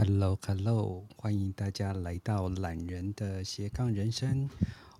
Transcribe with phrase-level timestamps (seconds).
[0.00, 4.48] Hello，Hello，欢迎大家来到懒人的斜杠人生。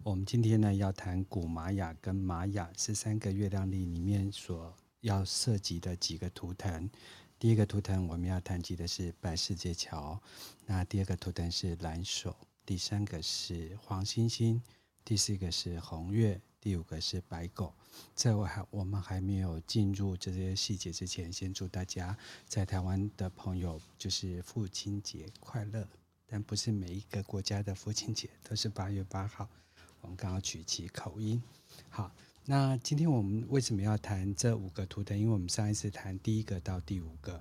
[0.03, 6.91] 我们今天呢要谈古玛雅跟玛雅十三个月亮历里面所要涉及的几个图腾。
[7.39, 10.21] 第一个图腾我们要谈及的是白世界桥，
[10.67, 12.35] 那第二个图腾是蓝手，
[12.67, 14.61] 第三个是黄星星，
[15.05, 16.41] 第四个是红月。
[16.61, 17.73] 第五个是白狗，
[18.15, 22.17] 在我还我们还没有进入这些细节之前，先祝大家
[22.47, 25.87] 在台湾的朋友就是父亲节快乐。
[26.27, 29.49] 但不是每一个国家的父亲节都是八月八号，
[30.03, 31.43] 我们刚好取其口音。
[31.89, 32.13] 好，
[32.45, 35.19] 那今天我们为什么要谈这五个图腾？
[35.19, 37.41] 因为我们上一次谈第一个到第五个，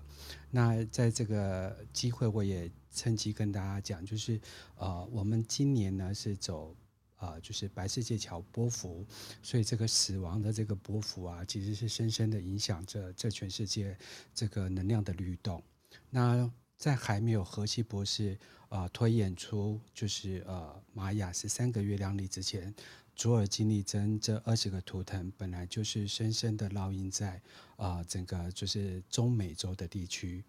[0.52, 4.40] 那在这个机会我也趁机跟大家讲，就是
[4.78, 6.74] 呃，我们今年呢是走。
[7.18, 9.06] 啊、就是白世界桥波幅，
[9.42, 13.98] 所以这个死亡的这个波幅啊，其实是深深的影响着这全世界
[14.34, 15.62] 这个能量的律动。
[16.10, 18.38] 那在还没有荷西博士
[18.70, 22.74] 啊、呃、推演出就是呃玛雅十三个月亮历之前，
[23.16, 27.42] 卓尔金利珍这二十个图腾本来就是深深的烙印在
[27.78, 30.44] 啊、呃、整个就是中美洲的地区。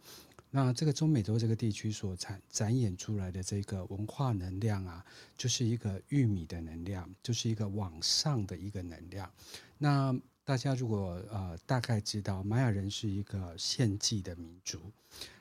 [0.51, 5.05] 那这个中美洲这个地区所展展演出来的这个文化能量啊，
[5.37, 9.31] 就是一个玉米的能量，就是一个往上的一个能量。
[9.77, 14.81] 那大家如果呃大概知道，玛雅人是一个献祭的民族，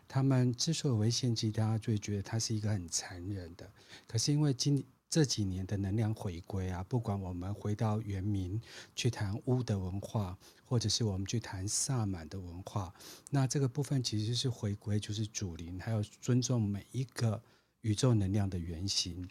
[0.08, 3.72] 他们之所以为献祭，大家就会觉得他是一个很残忍的。
[4.06, 8.62] 可是因为今这几年的能量回归啊，不管我们回到原民
[8.96, 12.94] 去谈巫的文化，或者是我们去谈萨满的文化，
[13.32, 17.42] 那这个部分其实是回归，就是主灵，还有尊重每一个
[17.82, 19.30] 宇宙能量的原型。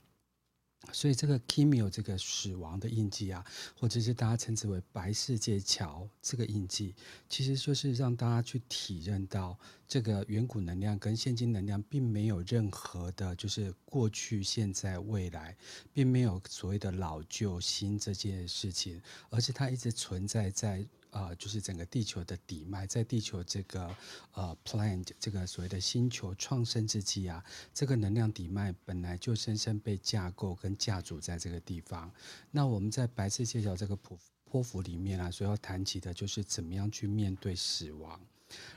[0.92, 3.44] 所以这个 Kimio 这个死亡的印记啊，
[3.78, 6.94] 或者是大家称之为白世界桥这个印记，
[7.28, 15.56] 其实就是让大家去体认到这个远古能量跟现今能量并没有任何的，就是过去、现在、未来，
[15.92, 19.00] 并没有所谓的老旧新这件事情，
[19.30, 20.86] 而是它一直存在在。
[21.16, 23.96] 啊、呃，就是整个地球的底脉，在地球这个
[24.32, 32.12] 呃 planet 这个所谓的星球创生之际啊，这个能量底脉本来就深深被架构跟架组在这个地方。
[32.50, 38.20] 那我们在白色界桥这个普波幅里面啊，所要谈起的就是怎么样去面对死亡。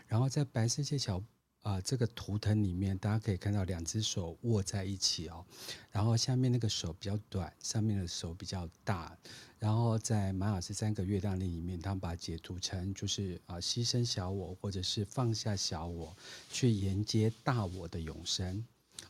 [0.07, 1.21] 然后在白色界桥。
[1.61, 5.45] 啊、这个图腾里面，大家可以看到两只手握在一起哦，
[5.91, 9.15] 然后下面那个手比较短，上面的手比较大。
[9.59, 16.15] 然后在马尔斯三个月亮历里面，他们把解读成就是啊、牺牲小我，或者是放下小我，
[16.49, 18.65] 去迎接大我的永生。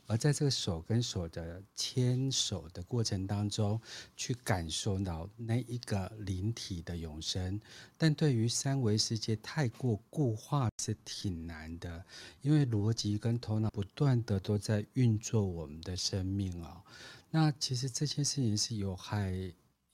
[0.06, 3.80] 而在这个手跟手的牵手的过程当中，
[4.16, 7.60] 去感受到那一个灵体的永生，
[7.96, 12.04] 但对于三维世界太过固化是挺难的，
[12.42, 16.82] 因为逻辑跟头脑不断的都在运作我们的生命啊、
[17.30, 19.32] 那其实这件事情是有害，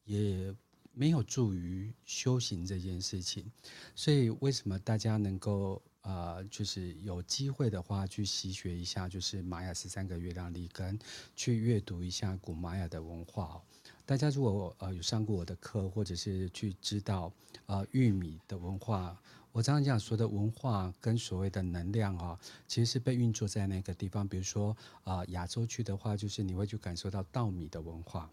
[0.04, 0.54] 也
[0.92, 3.50] 没有助于修行这件事情。
[3.94, 5.82] 所以为什么大家能够？
[6.06, 10.96] 呃，就是有机会的话，去习学一下，就是玛雅十三个月亮历，跟
[11.34, 13.60] 去阅读一下古玛雅的文化。
[14.04, 17.32] 大家如果呃有上过我的课，或者是去知道
[17.66, 22.38] 呃玉米的文化，我常常讲说的文化跟所谓的能量啊，
[22.68, 24.28] 其实是被运作在那个地方。
[24.28, 28.30] 比如说啊，亚洲区的话，就是你会去感受到稻米的文化；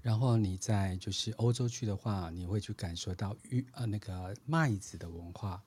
[0.00, 5.60] 然后你在就是欧洲区的话，你会去感受到玉呃那个麦子的文化。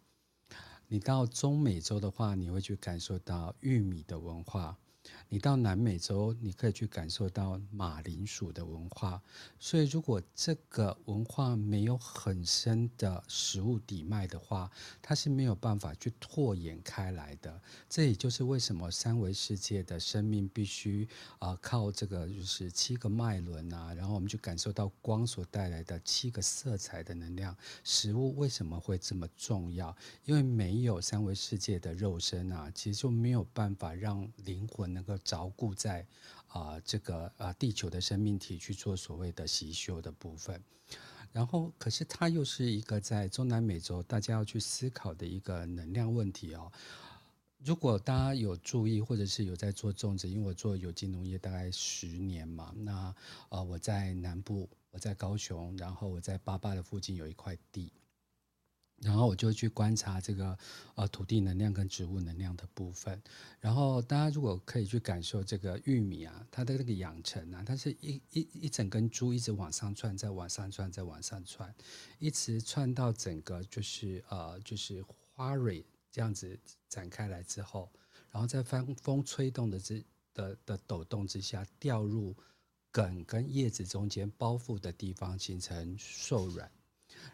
[0.93, 4.77] 你到中美洲的话，你会去感受到玉米的文化。
[5.29, 9.19] 你到南美洲，你可以去感受到马铃薯的文化。
[9.59, 14.69] 所以，如果这个文化没有很深的食物底脉的话，
[15.01, 17.59] 它是没有办法去拓展开来的。
[17.89, 21.07] 这也就是为什么三维世界的生命必须
[21.39, 27.57] 啊、靠这个就是七个脉轮啊，然后我们去感受到光所带来的七个色彩的能量。
[27.83, 29.95] 食物为什么会这么重要？
[30.25, 34.83] 因为没有三维世界的肉身啊，其实就没有办法让灵魂。
[34.93, 36.05] 能够着顾在
[36.47, 40.61] 啊、这个啊、呃、地球的生命体去做所谓的习修的部分，
[41.31, 46.71] 然后可是它又是一个在中南美洲大家要去思考的一个能量问题哦。
[47.65, 53.15] 如果大家有注意或者是有在做种植，因为我做有机农业大概十年嘛，那
[53.49, 57.91] 呃我在南部，我在高雄，然后我在八八的附近有一块地。
[59.03, 60.57] 然后我就去观察这个
[60.95, 63.21] 呃土地能量跟植物能量的部分。
[63.59, 71.73] 然后大家如果可以去感受这个玉米啊，它的那个养成啊，它是一一一整根株一直往上窜，再往上窜，再往上窜，
[72.19, 75.03] 一直窜到整个就是呃就是
[75.35, 76.57] 花蕊这样子
[76.87, 77.91] 展开来之后，
[78.31, 80.03] 然后在风风吹动的之
[80.33, 82.35] 的的抖动之下，掉入
[82.91, 86.71] 梗跟叶子中间包覆的地方，形成受软，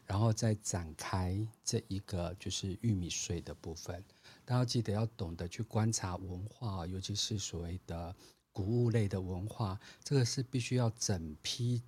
[0.05, 4.03] 然后再展开这一个就是玉米穗的部分。
[4.45, 8.15] 大家记得要懂得去观察文化，尤其是所谓的
[8.51, 11.83] 谷物类的文化，这个是必须要整批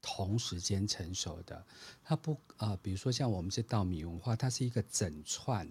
[0.00, 1.66] 同时间成熟的。
[2.02, 5.68] 它不啊、比如说像我们这稻米文化，它是一个整串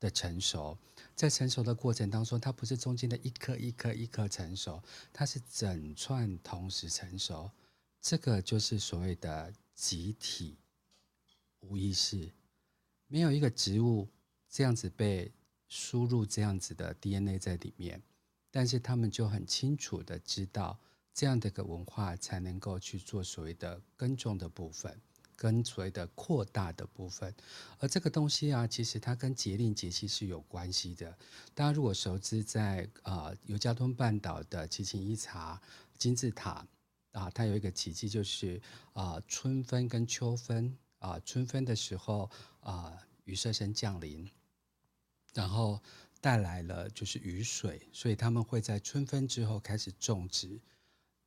[0.00, 0.76] 的成熟，
[1.14, 4.82] 在成熟的过程当中，它不是中间的一颗一颗一颗成熟，
[5.12, 7.50] 它是整串同时成熟。
[8.00, 10.56] 这个就是所谓的集体
[11.60, 12.30] 无意识，
[13.06, 14.08] 没有一个植物
[14.48, 15.32] 这样子被。
[15.72, 18.02] 输入这样子的 DNA 在里面，
[18.50, 20.76] 但是他们就很清楚的知道，
[21.14, 25.00] 这样的一个文化才能够去做所谓的耕种的部分，
[25.36, 27.32] 跟所谓的扩大的部分。
[27.78, 31.16] 而这个东西啊，其实它跟节令节气是有关系的。
[31.54, 35.62] 大家如果熟知在啊尤加敦半岛的奇琴伊察
[35.96, 36.66] 金字塔
[37.12, 38.60] 啊，它有一个奇迹，就是
[38.92, 42.30] 啊春分跟秋分啊，春分的时候
[42.60, 44.30] 啊雨蛇神降临。
[45.32, 45.80] 然后
[46.20, 50.60] 带来了就是雨水，所以他们会在春分之后开始种植。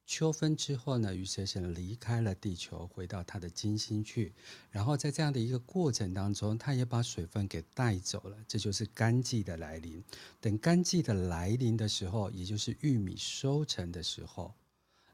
[0.06, 4.34] 秋分之后呢，羽蛇神离开了地球，回到他的金星去。
[4.70, 8.38] 然后在这样的一个过程当中，他也把水分给带走了。
[8.46, 10.04] 这就是干季的来临。
[10.42, 14.54] 等干季的来临的时候，也就是玉米收成的时候。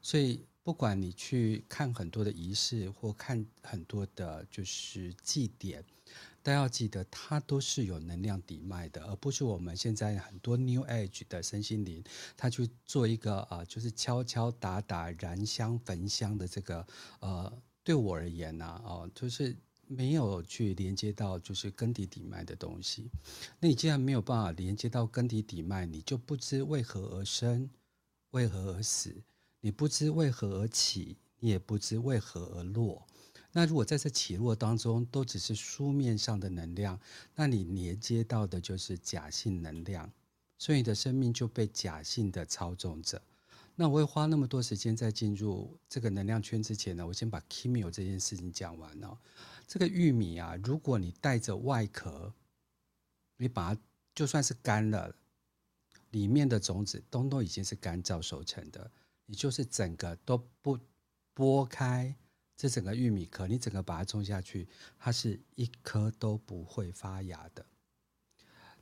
[0.02, 5.84] 所以不管你去看很多的仪式，或看很多的就是祭典。
[6.42, 12.02] 都要记得，它都是有能量底脉的，而不是我们现在很多 New Age 的身心灵，
[12.34, 16.86] 他去做一个啊，就是敲敲打打、燃香焚香的这个
[17.20, 19.54] 呃，对我而言呢，哦，就是
[19.86, 23.10] 没有去连接到就是根底底脉的东西。
[23.58, 27.68] 那你既然没有办法连接到根底底脉，你就不知为何而生，
[28.30, 29.14] 为何而死，
[29.60, 33.06] 你不知为何而起，你也不知为何而落。
[33.52, 36.98] 那如果在这起落当中都只是书面上的能量，
[37.34, 40.10] 那你连接到的就是假性能量，
[40.56, 43.20] 所以你的生命就被假性的操纵着。
[43.74, 49.16] 那我会花那么多时间在进入这个能量圈之前呢，我先把 Kimio 这件事情讲完哦。
[49.66, 52.32] 这个玉米啊，如果你带着外壳，
[53.36, 53.80] 你把它
[54.14, 55.14] 就算是干了，
[56.10, 58.90] 里面的种子都都已经是干燥熟成的，
[59.30, 60.76] 你就是整个都不
[61.36, 62.12] 剥开。
[62.56, 64.68] 这整个玉米壳，你整个把它种下去，
[64.98, 67.64] 它是一颗都不会发芽的。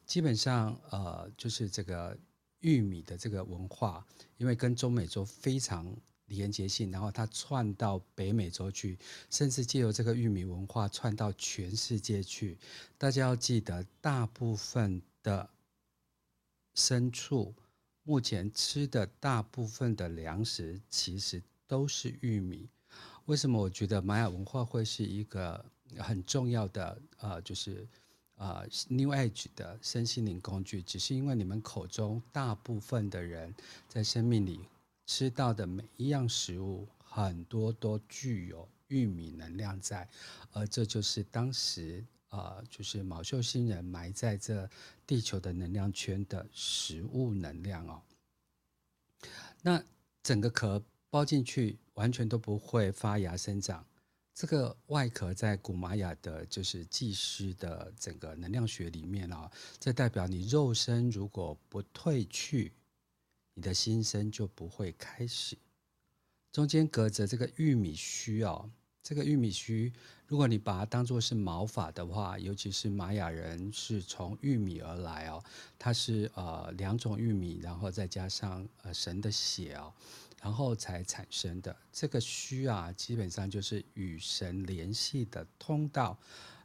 [0.04, 2.18] 基本上，呃，就是这个
[2.60, 4.04] 玉米的这个文化，
[4.38, 8.98] 因为跟中美洲非常连接性，然后它串到北美洲去，
[9.30, 12.58] 甚至借由这个玉米文化串到全世界去。
[12.96, 15.48] 大家要记得，大部分的
[16.74, 17.54] 牲畜
[18.08, 22.66] 目前吃的大部分的粮食，其实都是玉米。
[23.26, 25.62] 为什么我觉得玛雅文化会是一个
[25.98, 27.86] 很重要的呃，就是
[28.36, 30.80] 呃 New Age 的身心灵工具？
[30.80, 33.54] 只是因为你们口中大部分的人
[33.86, 34.60] 在生命里
[35.04, 40.08] 吃到的每一样食物，很多都具有玉米能量在，
[40.52, 44.68] 而这就是当时呃，就是毛秀星人埋在这
[45.06, 48.02] 地球的能量圈的食物能量哦。
[49.62, 49.82] 那
[50.22, 50.82] 整个壳。
[51.10, 53.82] 包进去完全都不会发芽生长，
[54.34, 59.50] 这个外壳在古玛雅的就是祭师的整个能量学里面啊，
[59.80, 62.74] 这代表你肉身如果不退去，
[63.54, 65.56] 你的新生就不会开始。
[66.52, 68.70] 中间隔着这个玉米须哦，
[69.02, 69.90] 这个玉米须，
[70.28, 75.42] 如果你把它当做是毛发的话，尤其是玛雅人是从玉米而来哦，
[75.78, 79.92] 它是呃两种玉米，然后再加上呃神的血哦。
[80.40, 86.16] 然后才产生的这个须啊，基本上就是与神联系的通道。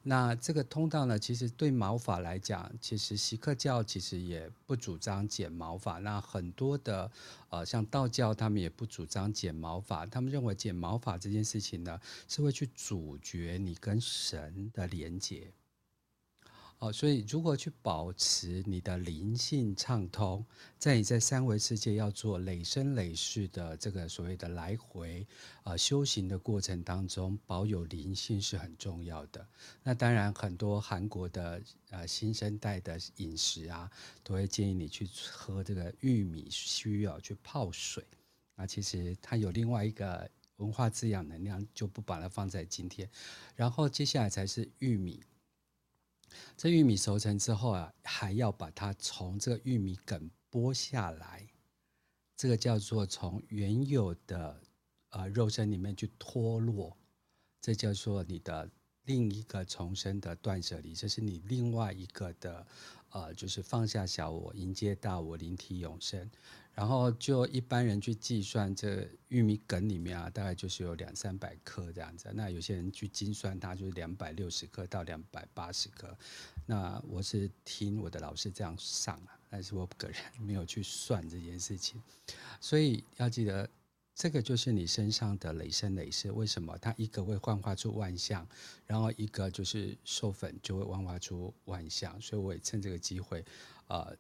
[0.06, 6.00] 那这个通道呢，其实对毛发来讲，其实锡克教其实也不主张剪毛发。
[6.00, 7.10] 那很多的
[7.50, 15.54] 呃，像道教他们也不主张剪毛发，他们认为剪毛发这件事情呢，是会去阻绝你跟神的连接。
[16.84, 20.46] 哦，所以如何去保持你的灵性畅通，
[20.78, 25.26] 在你在三维世界要做累生累世的这个所谓的来回
[25.64, 29.48] 啊、修行的过程当中，保有灵性是很重要的。
[29.82, 33.90] 那当然，很多韩国的呃新生代的饮食啊，
[34.22, 38.04] 都会建议你去喝这个玉米须啊，去泡水。
[38.58, 43.10] 那其实它有另外一个文化滋养能量，就不把它放在今天。
[43.56, 45.24] 然后接下来才是玉米。
[46.56, 51.48] 这玉米熟成之后啊，还要把它从这个玉米梗剥下来，
[52.36, 54.62] 这个叫做从原有的
[55.10, 56.96] 呃肉身里面去脱落，
[57.62, 58.70] 这叫做你的
[59.06, 62.66] 另一个重生的断舍离，这是你另外一个的
[63.10, 66.30] 呃，就是放下小我，迎接大我，灵体永生。
[66.76, 72.32] 然后就一般人去计算，这玉米梗里面啊，大概就是有两三百克这样子。
[72.34, 76.18] 那有些人去精算，它就是两百六十克到两百八十克。
[76.66, 82.02] 那我是听我的老师这样上啊，但是我个人没有去算这件事情。
[82.60, 83.70] 所以要记得，
[84.16, 86.32] 这个就是你身上的累生累世。
[86.32, 86.76] 为什么？
[86.80, 88.48] 它一个会幻化出万象，
[88.88, 92.20] 然后一个就是授粉就会幻化出万象。
[92.20, 93.46] 所以我也趁这个机会，
[93.90, 94.18] 呃。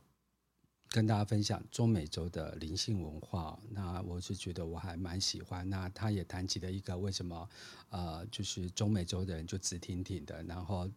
[0.93, 5.67] 跟大家分享中美洲的灵性文化，那我是觉得我还蛮喜欢。
[5.67, 7.49] 那他也谈起了一个为什么，
[7.89, 10.87] 呃，就是中美洲的人就直挺挺的，然后。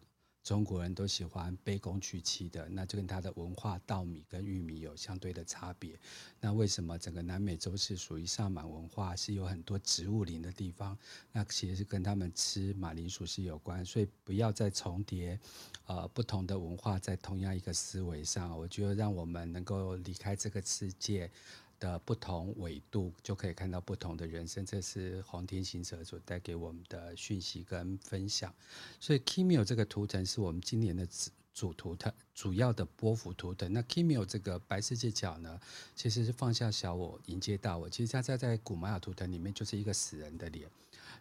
[0.47, 5.99] 中国人都喜欢卑躬屈膝的，那就跟他的文化稻米跟玉米有相对的差别。
[6.39, 10.97] 那为什么整个南美洲是属于萨满文化，是有很多植物林的地方？
[11.33, 13.83] 那其实是跟他们吃马铃薯是有关。
[13.83, 15.37] 所以不要再重叠，
[15.85, 21.29] 呃，不同的文化在同样一个思维上，我觉得让我们能够离开这个世界。
[21.79, 28.53] 的不同维度就可以看到不同的人生，这是黄天行者所带给我们的讯息跟分享。
[28.99, 31.07] 所以 Kimil 这个图腾是我们今年的
[31.53, 33.71] 主图腾，主要的波幅图腾。
[33.73, 35.59] 那 Kimil 这个白世界角呢，
[35.95, 37.89] 其实是放下小我，迎接大我。
[37.89, 40.69] 其实它在在古玛雅图腾里面就是一个死人的脸。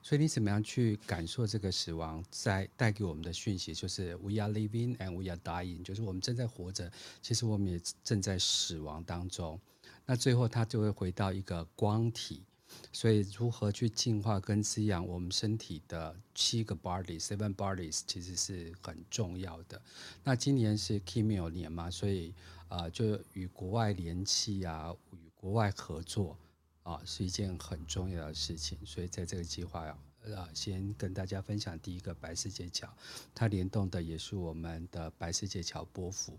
[0.03, 3.75] 所以你怎么样去感受这个死亡在带给我们的讯息？
[3.75, 9.59] 就是 We are living and we are dying，就是我们正在活着，其实我们也正在死亡当中。
[10.07, 12.45] 那最后，它就会回到一个光体，
[12.93, 19.83] 所以如何去净化跟滋养我们身体的七个 body seven bodies，其实是很重要的。
[20.23, 22.33] 那今年是 Kemuel 年嘛，所以
[22.69, 26.37] 啊、呃，就与国外联系啊，与国外合作
[26.85, 28.79] 啊，是一件很重要的事情。
[28.87, 32.89] 所以在这个计划啊，呃，先跟大家分享第一个白世界桥，
[33.35, 36.39] 它联动的也是我们的白世界桥波符。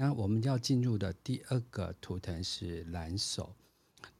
[0.00, 3.52] 那我们要进入的第二个图腾是蓝手。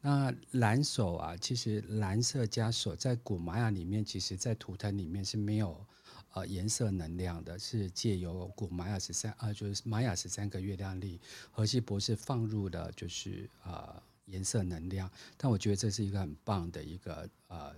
[0.01, 5.87] 那蓝手啊，其实蓝色加手在古玛雅里面，其实在图腾里面是没有
[6.33, 11.21] 呃颜色能量的，是借由古玛雅十三啊，就是玛雅十三个月亮历，
[11.53, 15.09] 荷西博士放入的就是呃颜色能量。
[15.37, 17.73] 但我觉得这是一个很棒的一个呃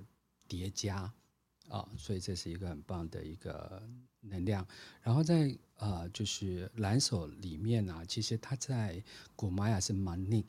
[0.48, 1.12] 叠加
[1.68, 3.82] 啊，所以这是一个很棒的一个
[4.20, 4.66] 能量。
[5.02, 9.02] 然后在呃，就是蓝手里面啊，其实它在
[9.34, 10.46] 古玛雅是 Manik，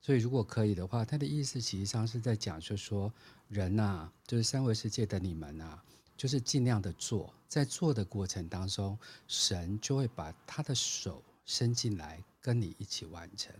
[0.00, 3.12] 所以如果可以的话，它的意思其实上是在讲，就说
[3.48, 5.82] 人呐、啊，就是三维世界的你们啊，
[6.16, 8.98] 就是尽量的做，在做的过程当中，
[9.28, 13.54] 神就会把他的手伸进来，跟你一起完成。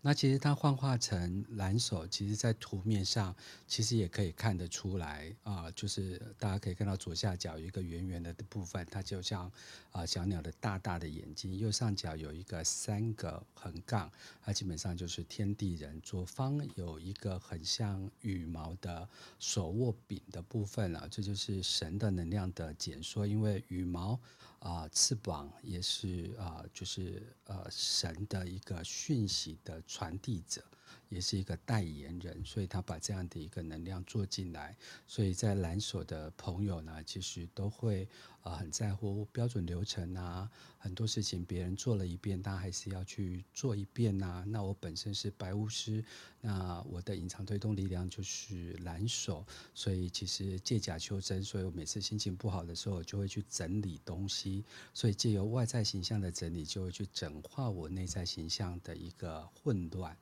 [0.00, 3.34] 那其实它幻化成蓝手，其实在图面上
[3.66, 9.50] 其实也可以看得出来啊，就是大家可以看到左下角有一个圆圆的部分，它就像
[9.90, 14.10] 啊小鸟的大大的眼睛；右上角有一个三个横杠，
[14.40, 19.06] 它基本上就是天地人；左方有一个很像羽毛的
[19.40, 24.18] 手握柄的部分啊，这就是神的能量的简说，因为羽毛。
[24.60, 30.62] 啊、翅膀也是啊、就是呃神的一个讯息的传递者，
[31.08, 38.08] 也是一个代言人，所以他把这样的一个能量做进来，所以在蓝手的朋友呢，其实都会。
[38.42, 40.48] 啊，很在乎标准流程啊，
[40.78, 44.44] 很多事情别人做了一遍，他还是要去做一遍呐、啊。
[44.46, 46.02] 那我本身是白巫师，
[46.40, 60.16] 那我的隐藏推动力量就是蓝手，所以其实借假修真，所以我每次心情不好的时候，我就会去整理东西，所以借由外在形象的整理，就会去整化我内在形象的一个混乱。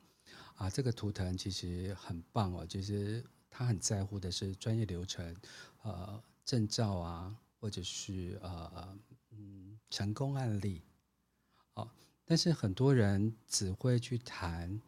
[0.57, 5.37] 啊，这个图腾其实很棒哦，就是他很在乎的是专业流程，
[5.83, 7.37] 呃，证照啊。
[7.59, 8.97] 或者是呃
[9.31, 10.83] 嗯成功案例，
[11.73, 11.91] 好，
[12.25, 14.79] 但是很多人只会去谈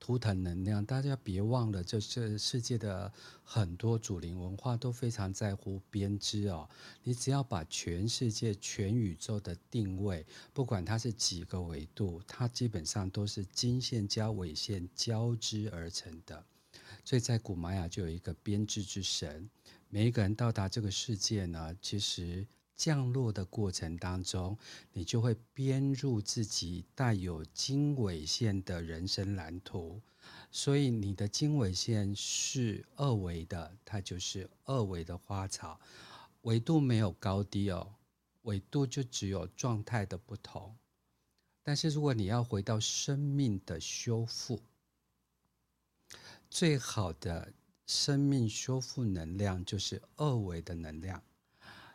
[0.00, 3.12] 图腾能量，大家别忘了，这是世界的
[3.44, 6.68] 很多主灵文化都非常在乎编织哦。
[7.04, 16.42] 你只要把全世界、全宇宙的定位，不管它是几个维度，它基本上都是经线加纬线交织而成的。
[17.04, 19.48] 所以在古玛雅就有一个编织之神。
[19.90, 22.46] 每一个人到达这个世界呢，其实
[22.80, 24.56] 降落的过程当中，
[24.94, 30.00] 你就会编入自己带有经纬线的人生蓝图。
[30.50, 35.78] 所以你的经纬线是二维的，它就是二维的花草，
[36.40, 37.96] 维度没有高低哦。
[38.44, 40.74] 纬度就只有状态的不同。
[41.62, 44.58] 但是如果你要回到生命的修复，
[46.48, 47.52] 最好的
[47.84, 51.22] 生命修复能量就是二维的能量。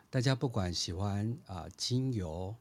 [0.08, 2.54] 大家不管喜欢啊、精油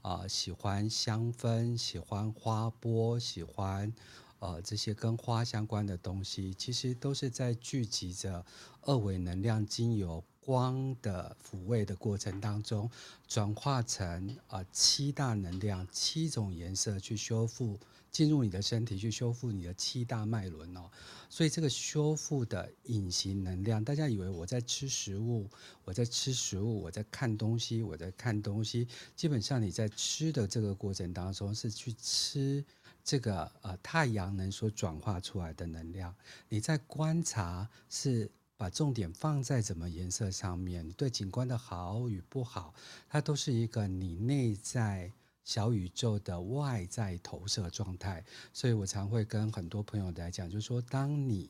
[0.00, 3.92] 啊、喜欢香氛，喜欢花波，喜欢
[4.38, 8.44] 呃这些跟花相关的东西，其实都是在聚集着
[8.80, 10.24] 二维能量精油。
[10.48, 12.90] 光的抚慰的过程当中，
[13.26, 17.78] 转化成、呃、七大能量、七种颜色去修复，
[18.10, 20.90] 进入你的身体去修复你的七大脉轮哦。
[21.28, 25.46] 所以这个修复的隐形能量，大家以为我在吃食物，
[25.84, 28.88] 我在吃食物，我在看东西，我在看东西。
[29.14, 32.64] 基本上你在吃的这个过程当中，是去吃
[33.04, 36.14] 这个呃太阳能所转化出来的能量。
[36.48, 38.30] 你在观察是。
[38.58, 42.74] 把重点放在怎么颜色上面，对景观的好与不好，
[43.08, 45.12] 它都是一个你内在
[45.44, 48.24] 小宇宙的外在投射状态。
[48.52, 51.48] 所以我常会跟很多朋友来讲，就是说，当你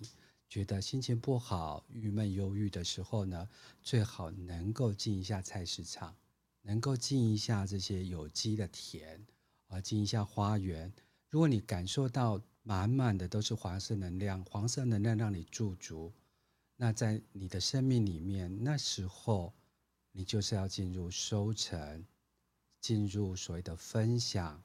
[0.50, 3.48] 觉得心情不好、郁闷、忧郁的时候呢，
[3.82, 6.14] 最好能够进一下菜市场，
[6.60, 9.26] 能够进一下这些有机的田，
[9.68, 10.92] 啊，进一下花园。
[11.30, 16.12] 如果你感受到满满的都是黄色能量，黄色能量让你驻足。
[16.80, 19.52] 那在你的生命里面，那时候
[20.12, 22.06] 你就是要进入收成，
[22.80, 24.62] 进入所谓的分享，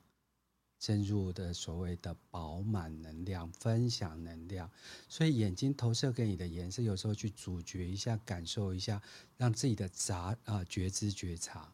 [0.78, 4.70] 进入的所谓的饱满能量、分享能量。
[5.10, 9.02] 所以眼睛投射给你的颜色，有时候去咀嚼一下，感受一下，
[9.36, 11.74] 让自己的杂啊觉知觉察。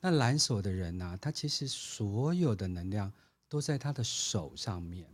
[0.00, 3.12] 那蓝手的人呢、他其实所有的能量
[3.48, 5.08] 都在他的手上面，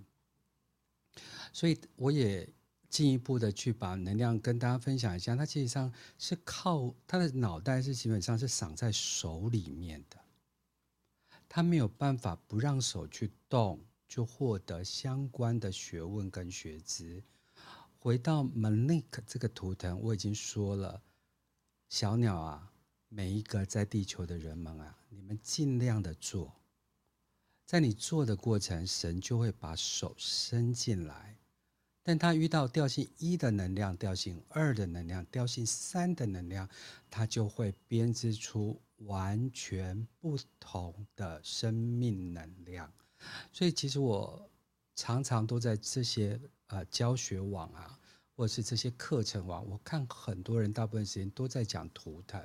[1.53, 2.49] 所以我也。
[2.89, 10.19] 进一步的去把能量跟大家分享一下，它其实上是靠他的脑袋是基本上是长在手里面的，
[11.49, 17.23] 他没有办法不让手去动就获得相关的学问跟学知。
[17.99, 21.03] 回到 Monique 这个图腾，我已经说了，
[21.89, 22.73] 小鸟啊，
[23.09, 26.53] 每一个在地球的人们啊，你们尽量的做，
[27.65, 31.37] 在你做的过程，神就会把手伸进来。
[32.09, 36.69] 但他遇到调性一的能量、调性二的能量、调性三的能量，
[37.11, 42.89] 他就会编织出完全不同的生命能量。
[43.53, 44.49] 所以，其实我
[44.95, 47.99] 常常都在这些呃教学网啊。
[48.37, 52.39] 或者是这些课程网，我看很多人大部分时间都在讲图腾，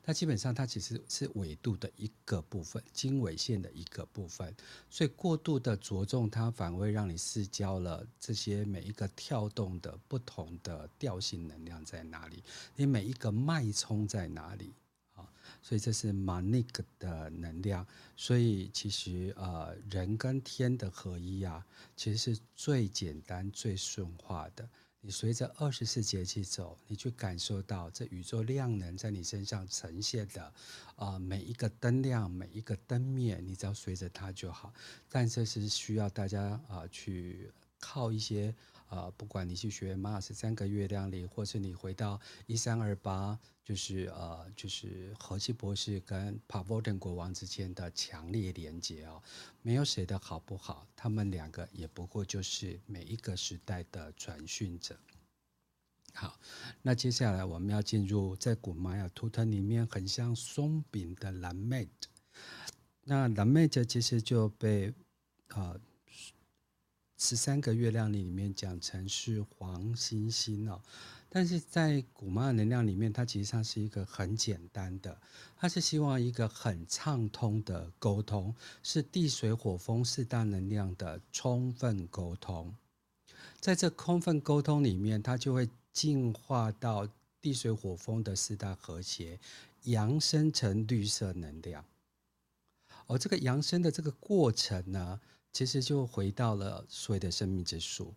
[0.00, 4.54] 它基本上它其实是纬度的一个部分，经纬线的一个部分，
[4.88, 12.44] 所以过度的着重它，反而会让你失焦了这些每一个跳动的不同的调性能量在哪里，
[12.76, 14.72] 你每一个脉冲在哪里
[15.14, 15.28] 啊？
[15.60, 17.84] 所以这是 Monique 的能量，
[18.16, 24.68] 所以其实呃人跟天的合一啊，其实是最简单最顺化的。
[25.04, 30.52] 你随着二十四节气走，你去感受到这宇宙量能在你身上呈现的，
[30.94, 34.72] 啊、每一个灯亮，每一个灯灭，你只要随着它就好。
[35.08, 38.54] 但这是需要大家啊、去靠一些。
[38.92, 49.22] 啊、不管你去学马雅十三个月亮历，或是你回到一三二八，就是呃，就是荷西博士跟帕沃登国王之间的强烈连接哦，
[49.62, 54.94] 没有谁的好不好，他们两个也不过就是每一个时代的传讯者。
[56.12, 56.38] 好，
[56.82, 61.88] 那接下来我们要进入在古玛雅图腾里面很像松饼的蓝妹，
[63.04, 64.88] 那蓝妹这其实就被
[65.48, 65.72] 啊。
[65.72, 65.80] 呃
[67.24, 70.82] 十三个月亮历里面讲成是黄星星哦，
[71.28, 75.16] 但是在古玛雅能量里面，它其实上是一个很简单的，
[75.56, 82.74] 它是希望一个很畅通的沟通，是地水火风四大能量的充分沟通。
[83.60, 87.08] 在这充分沟通里面，它就会进化到
[87.40, 89.38] 地水火风的四大和谐，
[89.84, 91.84] 扬升成绿色能量。
[93.06, 95.20] 而这个扬升的这个过程呢，
[95.52, 98.14] 其实就回到了所谓的生命之树。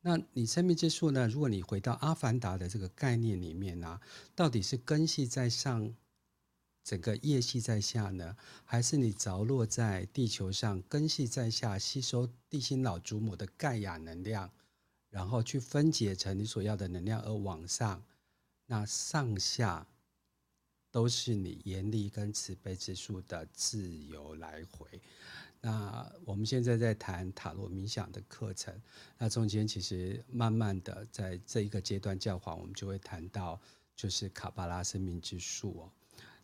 [0.00, 1.28] 那你生命之树呢？
[1.28, 4.00] 如果你回到阿凡达的这个概念里面呢、
[4.34, 5.94] 到底是根系在上，
[6.82, 14.50] 整个叶系在下呢，还是你着落在地球上，根系在下，吸收地心老祖母的盖亚能量，
[15.08, 18.02] 然后去分解成你所要的能量而往上？
[18.66, 19.86] 那上下
[20.90, 25.00] 都是你严厉跟慈悲之树的自由来回。
[25.64, 28.74] 那我们现在在谈塔罗冥想的课程，
[29.16, 33.60] 那中间其实慢慢的在这一个阶段教皇，我们就会谈到
[33.94, 35.92] 就是卡巴拉生命之树哦。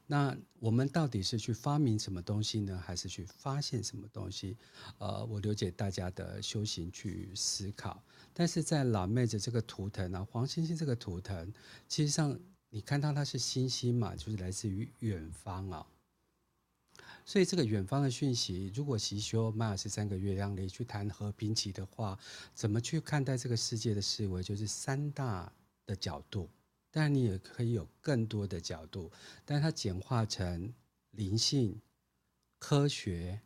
[0.06, 4.56] 那我们到底是去发明什么东西呢，还是去发现什么东西？
[4.98, 8.00] 呃，我了解大家的修行去思考。
[8.32, 11.52] 但是在老妹子这个图腾啊，黄星星这个图腾，
[11.88, 12.38] 其实上
[12.70, 15.84] 你看到它是星星嘛，就是来自于远方啊。
[17.28, 22.18] 所以这个远方的讯息，如果习修玛雅十三个月亮历去谈和平期的话，
[22.54, 25.52] 怎么去看待这个世界的思维，就是三大
[25.84, 26.48] 的角度。
[26.90, 29.12] 当然，你也可以有更多的角度，
[29.44, 30.72] 但它简化成
[31.10, 31.78] 灵性、
[32.58, 33.38] 科学、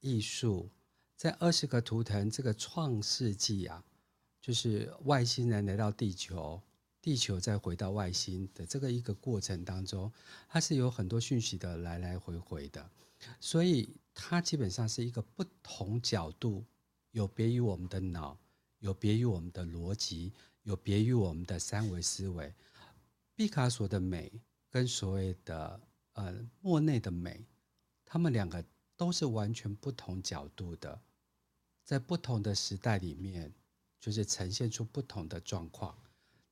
[0.00, 0.70] 艺术，
[1.14, 3.84] 在二十个图腾这个创世纪啊，
[4.40, 6.58] 就是外星人来到地球。
[7.04, 10.10] 地球再回到外星的这个一个过程当中，
[10.48, 12.90] 它是有很多讯息的来来回回的，
[13.38, 16.64] 所以它基本上是一个不同角度，
[17.10, 18.38] 有别于我们的脑，
[18.78, 22.50] 有别于我们的逻辑，有别于我们的三维思维。
[23.34, 24.32] 毕卡索的美
[24.70, 25.78] 跟所谓的
[26.14, 27.44] 呃莫内的美，
[28.06, 28.64] 他们两个
[28.96, 30.98] 都是完全不同角度的，
[31.84, 33.52] 在不同的时代里面，
[34.00, 35.94] 就是呈现出不同的状况。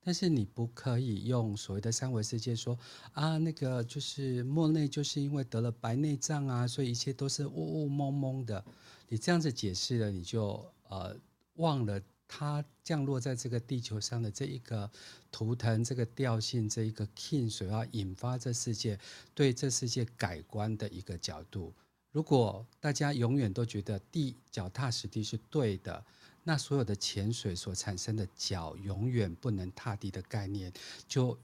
[0.04, 2.76] 但是你不可以用所谓的三维世界说
[3.12, 8.64] 啊，那个就是莫内就是因为得了白内障啊，所以一切都是雾雾蒙蒙的。
[9.08, 11.16] 你这样子解释了，你就呃
[11.54, 14.90] 忘了它降落在这个地球上的这一个
[15.30, 18.98] 图腾、这个调性、这一个 king 所要引发这世界
[19.34, 21.72] 对这世界改观的一个角度。
[22.10, 26.04] 如果大家永远都觉得地脚踏实地是对的。
[26.44, 30.72] 那所有的潜水所产生的脚永远不能踏地的概念，
[31.06, 31.38] 就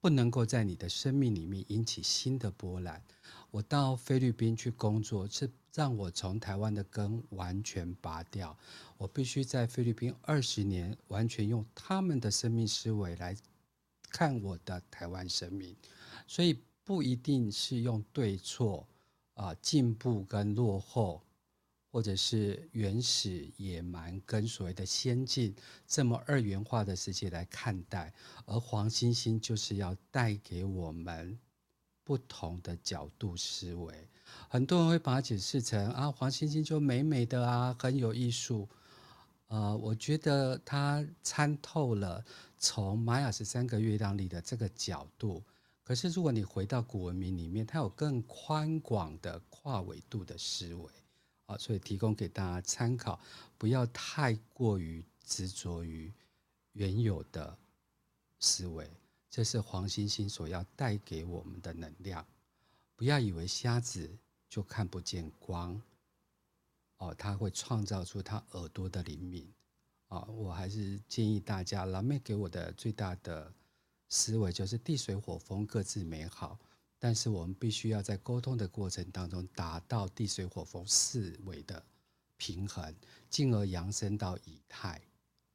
[0.00, 3.02] 不能够在你的生命里面引起新的波澜。
[3.50, 8.56] 我到菲律宾去工作，是让我从台湾的根完全拔掉。
[8.96, 13.36] 我必须在菲律宾二十年，完全用他们的生命思维来
[14.10, 15.76] 看我的台湾生命，
[16.26, 18.86] 所以不一定是用对错
[19.34, 21.22] 啊，进步跟落后。
[21.90, 25.54] 或者是原始野蛮跟所谓的先进
[25.86, 28.12] 这么二元化的世界来看待，
[28.46, 31.36] 而黄星星就是要带给我们
[32.04, 34.08] 不同的角度思维。
[34.48, 38.68] 很多人会把它解释成啊，黄星星就美美的啊，很有艺术。
[39.48, 42.24] 呃，我觉得它参透了
[42.56, 45.42] 从玛雅十三个月亮里的这个角度。
[45.82, 50.88] 可是如果你回到古文明里面，它有更宽广的跨维度的思维。
[51.50, 53.18] 啊所以提供给大家参考，
[53.58, 56.12] 不要太过于执着于
[56.74, 57.58] 原有的
[58.38, 58.88] 思维，
[59.28, 62.24] 这是黄星星所要带给我们的能量。
[62.94, 64.16] 不要以为瞎子
[64.48, 65.80] 就看不见光，
[66.98, 69.52] 哦，他会创造出他耳朵的灵敏。
[70.06, 73.52] 啊，我还是建议大家，老妹给我的最大的
[74.08, 76.58] 思维就是地水火风各自美好。
[77.02, 81.82] 但是我们必须要在沟通的过程当中达到地水火风四维的
[82.36, 82.94] 平衡，
[83.30, 85.00] 进而扬升到以太，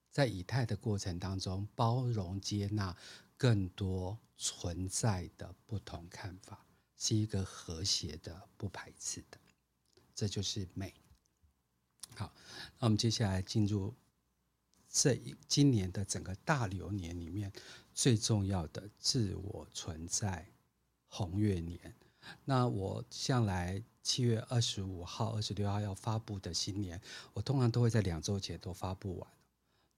[0.10, 2.97] 在以太的过程当中包容接纳
[3.38, 6.65] 更多存在的不同看法，
[6.97, 9.38] 是一个和谐的、不排斥的，
[10.15, 10.91] 这就是美。
[12.15, 12.34] 好，
[12.79, 13.93] 那我们接下来进入
[14.89, 17.53] 这一今年的整个大流年里面
[17.93, 20.47] 最重要的自我存在。
[21.07, 21.95] 红月年，
[22.43, 27.01] 那我向来七月二十五号、二十六号要发布的新年，
[27.33, 29.27] 我通常都会在两周前都发布完。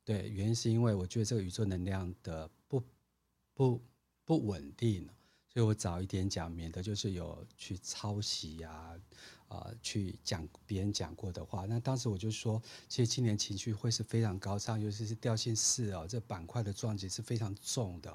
[0.04, 2.82] 对，原因是因为我觉得这个宇宙能量的不
[3.54, 3.82] 不
[4.24, 5.06] 不稳定，
[5.48, 8.98] 所以我早一点讲，免得就是有去抄袭呀。
[9.48, 18.14] 啊，去讲别人讲过的话，那当时我就说，其实今年情绪会是非常高涨，尤其是调性四哦，这板块的撞击是非常重的。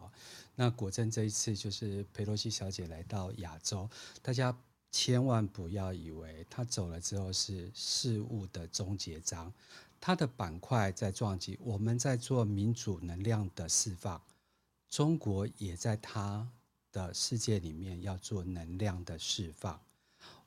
[0.55, 3.88] 那果真这一次就是佩洛西小姐来到亚洲，
[4.21, 4.55] 大家
[4.90, 9.51] 千万不要以为她走了之后是事物的终结章，
[9.99, 14.21] 她的板块在撞击，我们在做民主能量的释放，
[14.90, 16.47] 中国也在她
[16.92, 19.81] 的世界里面要做能量的释放。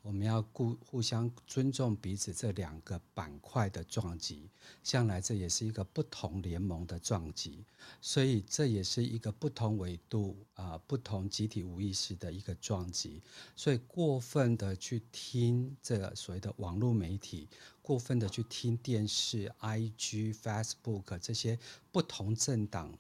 [0.06, 4.48] 我们要互互相尊重彼此这两个板块的撞击，
[4.84, 7.66] 向来这也是一个不同联盟的撞击，
[8.02, 13.20] 所以这也是一个不同维度啊，不同集体无意识的一个撞击。
[13.56, 17.50] 所以过分的去听这个所谓的网络媒体，
[17.82, 21.58] 过分的去听电视、IG、Facebook 这些
[21.92, 22.96] 不同政党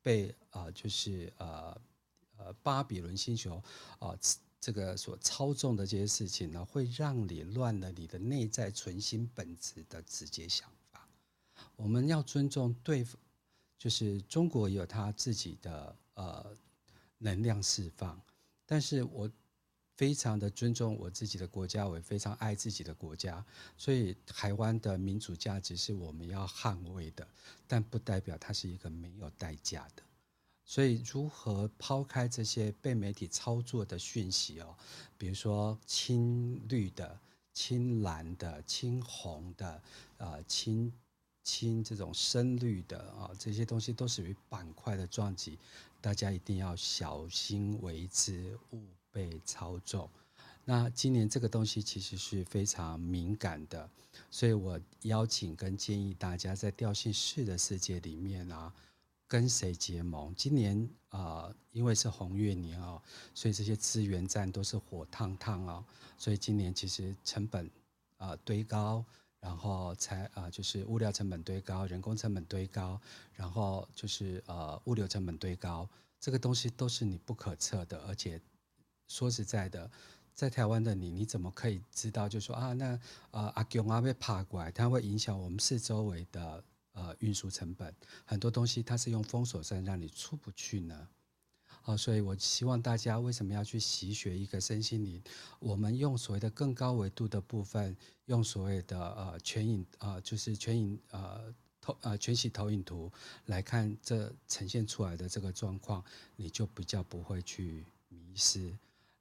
[0.00, 1.78] 被啊，就是呃
[2.38, 3.62] 呃巴比伦星球
[3.98, 4.18] 啊。
[4.66, 11.06] 这个所操纵的这些事情呢，会让你乱了你的内在存心本质的直接想法。
[11.76, 13.16] 我们要尊重对方，
[13.78, 16.52] 就是中国有他自己的呃
[17.18, 18.20] 能量释放，
[18.66, 19.30] 但是我
[19.94, 27.24] 非常的尊重我自己的国家，我也非常爱自己的国家，所以台湾的民主价值是我们要捍卫的，
[27.68, 30.02] 但不代表它是一个没有代价的。
[30.68, 34.74] 所以，如何抛开这些被媒体操作的讯息哦，
[35.16, 37.18] 比如说青绿的、
[37.52, 39.80] 青蓝的、青红的，
[40.16, 40.92] 呃，青
[41.44, 45.56] 青这种深绿的啊，这些东西都属于板块的撞击，
[46.00, 50.10] 大家一定要小心为之，勿被操纵，
[50.64, 53.88] 那今年这个东西其实是非常敏感的，
[54.32, 58.74] 所以我邀请跟建议大家在调性式的世界里面啊，
[59.28, 60.34] 跟谁结盟？
[60.34, 63.00] 今年啊、因为是红月年哦，
[63.34, 65.84] 所以这些资源战都是火烫烫哦，
[66.18, 67.70] 所以今年其实成本
[68.18, 69.04] 啊、堆高，
[69.40, 73.00] 然后才啊、就是物料成本堆高，人工成本堆高，
[73.32, 75.88] 然后就是呃物流成本堆高，
[76.20, 78.40] 这个东西都是你不可测的，而且。
[79.08, 79.88] 说实在的，
[80.34, 82.28] 在台湾的你，你怎么可以知道？
[82.28, 82.98] 就说啊，那
[83.30, 86.64] 呃阿公阿被爬过来，它会影响我们四周围的
[86.96, 87.94] 呃运输成本。
[88.24, 91.08] 很多东西它是用封锁线让你出不去呢。
[91.82, 95.22] 好、所以我希望大家为什么要去习学一个身心灵？
[95.60, 103.12] 我们用所谓的更高维度的部分，用所谓的呃全影呃就是全影呃投呃全息投影图
[103.44, 106.02] 来看这呈现出来的这个状况，
[106.34, 108.76] 你就比较不会去迷失。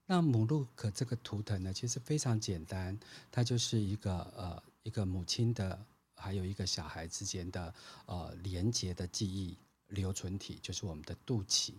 [0.07, 2.99] 那母鹿可这个图腾呢，其实非常简单，
[3.31, 5.85] 它就是一个呃一个母亲的，
[6.15, 7.73] 还有一个小孩之间的
[8.05, 11.73] 呃连接的记忆留存体，就是我们的肚脐。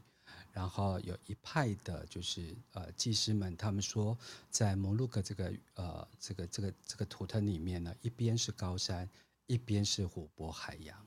[0.52, 4.16] 然后有一派的，就是呃祭师们，他们说
[4.50, 9.08] 在摩鹿哥这个呃这个这个这个图腾里面呢，一边是高山，
[9.46, 11.06] 一边是湖泊海洋。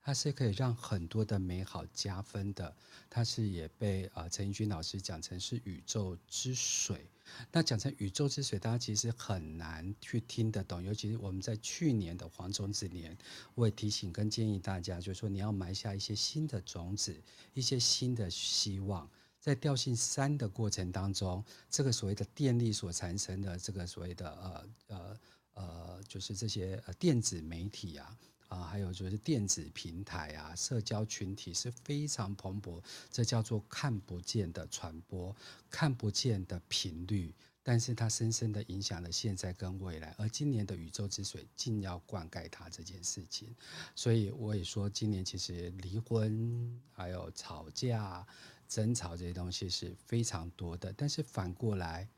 [0.00, 2.76] 它是可以让很多的美好加分的，
[3.08, 7.08] 它是也被呃陈奕君老师讲成是宇宙之水。
[7.52, 10.82] 那讲成宇宙之水，大家其实很难去听得懂。
[10.82, 13.16] 尤其是我们在去年的黄种子年，
[13.54, 17.14] 我也提醒跟建议大家，就是说你要埋下一些新的种子，
[17.52, 19.08] 一些新的希望。
[19.40, 25.20] 在调性三的过程当中，这个所谓的电力所产生的这个所谓的呃呃
[25.52, 28.16] 呃，就是这些电子媒体啊。
[28.48, 35.34] 啊，还有就是电子平台啊，社交群体是非常蓬勃，这叫做看不见的传播，
[35.70, 40.14] 看不见的频率，但是它深深的影响了现在跟未来。
[40.18, 43.48] 而今年的宇宙之水，尽要灌溉它这件事情，
[43.94, 48.24] 所以我也说，今年其实离婚、还有吵架、
[48.68, 50.92] 争吵这些东西是非常多的。
[50.92, 52.08] 但是反过来，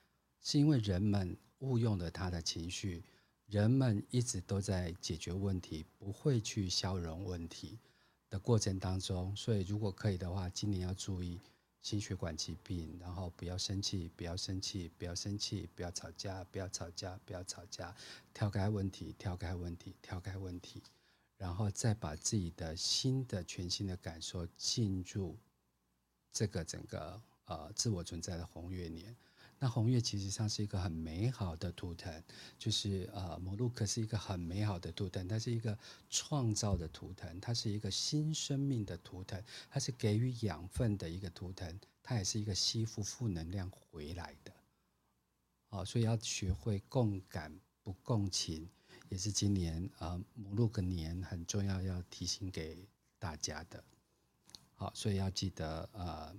[0.42, 3.02] 是因为人们误用了他的情绪。
[3.46, 7.78] 人们一直都在解决问题，不会去消融问题
[8.28, 11.38] 的过程当中，所以如果可以的话，今年要注意
[11.80, 17.94] 心血管疾病，然后不要生气，不要生气，不要生气，不要吵架，不要吵架，不要吵架，
[18.34, 20.82] 跳开问题，跳开问题，跳开问题，
[21.36, 25.36] 然后再把自己的新的全新的感受进入
[26.32, 29.14] 这个整个呃自我存在的红月年。
[29.58, 32.22] 那红月其实上是一个很美好的图腾，
[32.58, 35.76] 就是呃，牡鹿可是一个很美好的图腾，它是一个
[36.10, 44.52] 创造的图腾，它是一个新生命的图腾，它是给予养分的一个图腾，它也是一个吸附负能量回来的。
[45.68, 48.68] 好，所以要学会共感不共情，
[49.08, 52.86] 也是今年呃牡鹿的年很重要要提醒给
[53.18, 53.82] 大家的。
[54.74, 56.36] 好，所以要记得呃，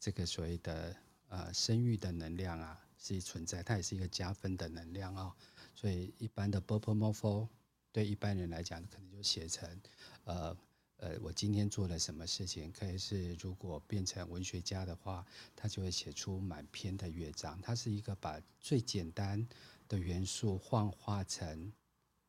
[0.00, 0.96] 这个所谓的。
[1.30, 5.32] 呃生育的能量啊是存在它也是一个加分的能量哦。
[5.74, 7.48] 所以一般的 bpmapf
[7.90, 9.80] 对一般人来讲可能就写成
[10.24, 10.56] 呃
[10.98, 15.24] 呃我今天做了什么事情可以是如果变成文学家的话
[15.56, 17.58] 他就会写出满篇的乐章。
[17.62, 19.44] 它是一个把最简单
[19.88, 21.72] 的元素幻化成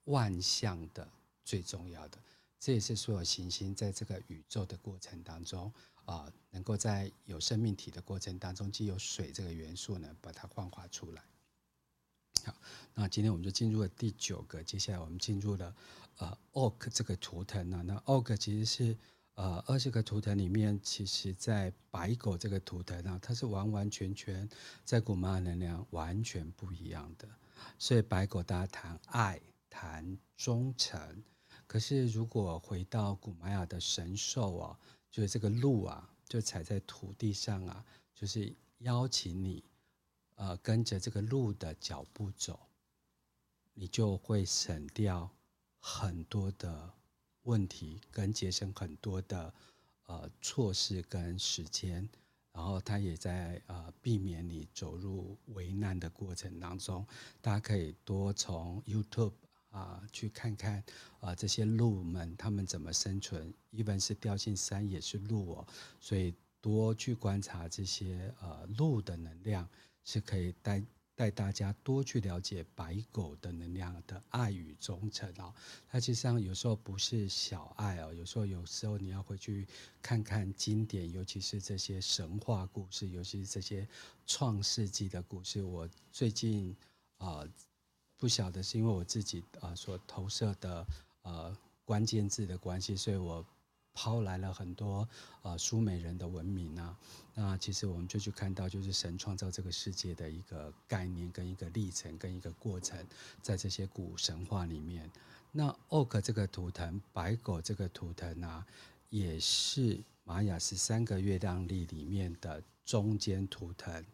[0.05, 1.07] 万象的
[1.43, 2.17] 最重要的。
[2.61, 5.73] 这也是所有行星在这个宇宙的过程当中
[6.05, 11.23] 啊，能够在有生命体的过程当中，既有水这个元素呢，把它幻化出来。
[12.43, 12.53] 好，
[12.95, 15.75] 那今天我们就进入了第九个，接下来我们进入了
[16.17, 17.83] 呃 Orc 这个图腾呢。
[17.85, 18.97] 那 Orc 其实是
[19.35, 24.49] 呃二十个图腾里面，其实在白狗这个图腾呢，它是完完全全
[24.83, 27.29] 在古玛雅能量完全不一样的。
[27.77, 31.23] 所以白狗大家谈爱，谈忠诚，
[31.67, 34.79] 可是如果回到古玛雅的神兽啊。
[35.11, 39.63] 就是这个路啊，就踩在土地上啊，就是邀请你，
[40.35, 42.59] 呃，跟着这个路的脚步走，
[43.73, 45.29] 你就会省掉
[45.79, 46.93] 很多的
[47.43, 49.53] 问题，跟节省很多的
[50.05, 52.07] 呃错事跟时间，
[52.53, 57.05] 然后它也在呃避免你走入危难的过程当中。
[57.41, 59.33] 大家可以多从 YouTube
[59.71, 60.83] 啊去看看
[61.19, 65.67] 啊这些鹿们他们怎么生存，一般是掉进山也是鹿哦，
[65.99, 69.67] 所以多去观察这些呃鹿的能量
[70.05, 70.83] 是可以带。
[71.13, 75.53] 带大家多去了解白狗的能量的爱与忠诚啊，
[75.87, 79.67] 它其实上有时候不是小爱哦，有时候有时候你要回去
[80.01, 83.87] 看看经典，尤其是这些神话故事，尤其是这些
[84.25, 85.61] 创世纪的故事。
[85.61, 86.75] 我最近
[87.17, 87.45] 啊、
[88.21, 90.85] 不晓得是因为我自己啊、所投射的
[91.23, 93.43] 呃关键字的关系，所以我。
[93.93, 95.05] 抛来了很多
[95.41, 96.97] 呃苏美人的文明啊，
[97.33, 103.05] 那其实我们就去看到，就是神创造这个世界的一个概念跟一个历程跟一个过程，
[103.41, 105.11] 在这些古神话里面。
[105.51, 108.65] 那 Oak 这个图腾，白狗这个图腾啊，
[109.09, 114.05] 也是玛雅十三个月亮历里面的中间图腾。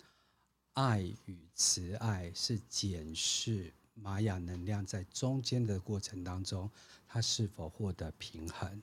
[0.74, 6.70] 爱与慈爱是检视玛雅能量在中间的过程当中，
[7.08, 8.82] 它是否获得平衡。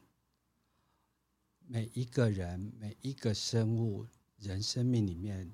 [1.67, 4.07] 每一个人，每一个生物，
[4.39, 5.51] 人生命里面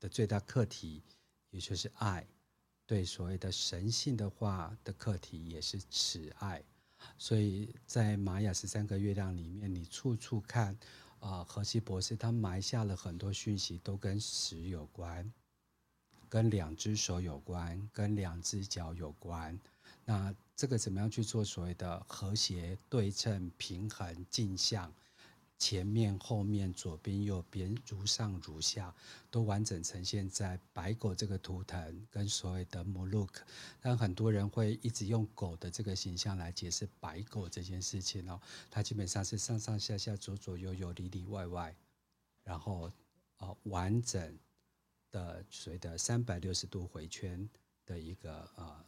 [0.00, 1.02] 的最大课题，
[1.50, 2.26] 也就是爱。
[2.86, 6.62] 对所谓的神性的话的课题，也是慈爱。
[7.18, 10.72] 所以在玛雅十三个月亮里面，你处处看，
[11.18, 15.30] 啊、呃，荷西博士他埋下了很多讯息，都跟死有关，
[16.36, 19.58] 跟两只手有关，跟两只脚有关。
[20.04, 24.92] 那这个怎么样去做所谓的和谐、对称、平衡、镜像，
[25.58, 28.94] 前面、后面、左边、右边，如上如下，
[29.30, 33.38] 都完整呈现在白狗这个图腾跟所谓的 Muluk。
[33.80, 38.38] 但很多人会一直用狗的这个形象来解释白狗这件事情哦，
[38.70, 41.74] 它基本上是上上下下、左左右右、里里外外，
[42.44, 42.92] 然后
[43.38, 44.38] 哦完整
[45.10, 47.48] 的所谓的三百六十度回圈
[47.84, 48.84] 的一个呃。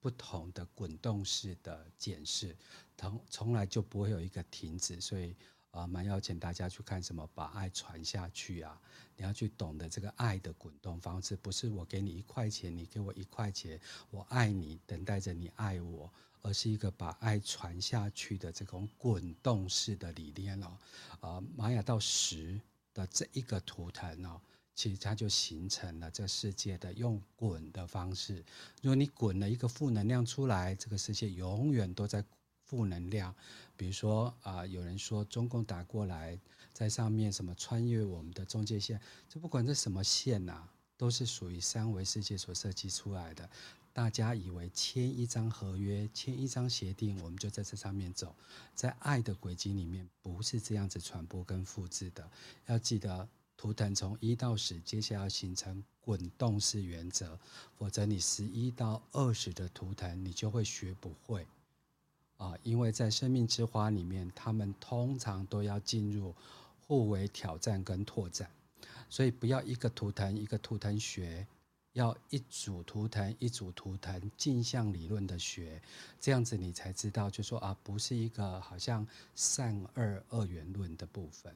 [0.00, 2.54] 不同的滚动式的检视，
[2.94, 5.34] 从从来就不会有一个停止，所以
[5.70, 8.78] 呃，蛮邀请大家去看什么，把爱传下去啊！
[9.16, 20.76] 你要去懂得这个爱的滚动方式，不是我给你一块钱，你给我一块钱，我爱你，等待着你爱我，而是一个把爱传下去的这种滚动式的理念哦。
[21.20, 22.60] 呃，玛雅到十
[22.92, 24.38] 的这一个图腾哦。
[24.74, 28.44] 其实它就形成了这世界的用滚的方式。
[28.82, 32.24] 如果你滚了一个负能量出来，这个世界永远都在
[32.64, 33.34] 负能量。
[33.76, 36.38] 比如说啊、有人说中共打过来，
[36.72, 43.48] 在上面什么穿越我们的中介线，这不管是什么线呐、啊，都是属于三维世界所设计出来的。
[43.92, 48.34] 大家以为签一张合约、签一张协定，我们就在这上面走，
[48.74, 52.28] 在爱的轨迹里面不是这样子传播跟复制的。
[52.66, 53.28] 要记得。
[53.56, 57.38] 图腾从一到十，接下来要形成滚动式原则，
[57.78, 61.46] 否则你十一到二十的图腾你就会学不会
[62.36, 62.54] 啊！
[62.62, 66.34] 因为在生命之花里面，他们通常都要进入
[66.86, 68.50] 互为挑战跟拓展，
[69.08, 71.46] 所以不要一个图腾一个图腾学，
[71.92, 75.80] 要一组图腾一组图腾镜像理论的学，
[76.20, 81.54] 这样子你才知道，就说啊，不是一个好像善恶二元论的部分。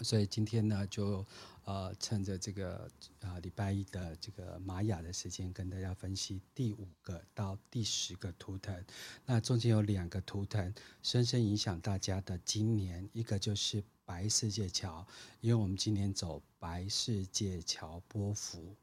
[0.00, 1.24] 所以今天呢，就
[1.64, 8.84] 呃趁着这个呃礼拜一的这个玛雅的时间，跟大家分析第五个到第十个图腾。
[9.24, 15.06] 那中间有两个图腾深深影响大家的今年，一个就是白世界桥，
[15.40, 18.76] 因为我们今年走白世界桥波幅。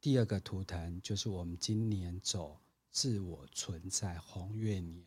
[0.00, 5.04] 第二个图腾就是我们今年走自我存在红月年，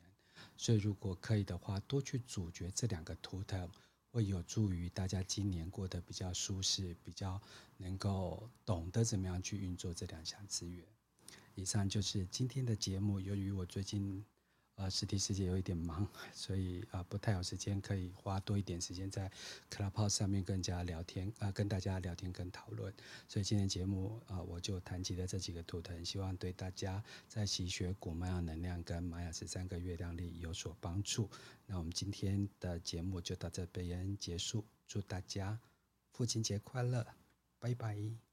[0.55, 3.69] 所以如果可以的话，多去咀嚼这两个图腾。
[4.12, 7.41] 会有助于大家今年过得比较舒适，比较
[7.78, 10.86] 能够懂得怎么样去运作这两项资源。
[11.56, 13.19] 以上就是今天的节目。
[13.19, 14.24] 由于我最近
[14.75, 19.32] 呃实体世界有一点忙，所以啊、不太有时间可以花多一点时间在
[19.69, 22.93] Clubhouse 上面跟大家聊天啊、跟大家聊天跟讨论。
[23.28, 31.30] 所以今天节目啊、我就谈及了这几个图腾，希望对大家在习学古玛雅能量跟玛雅十三个月亮历有所帮助。
[31.65, 35.59] 那我们今天的节目就到这边结束，祝大家
[36.11, 37.05] 父亲节快乐，
[37.59, 38.30] 拜拜。